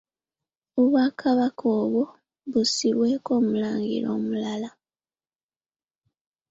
Obwakabaka 0.81 1.63
obwo 1.79 2.03
bussibweko 2.51 3.29
omulangira 3.39 4.07
omulala. 4.17 4.69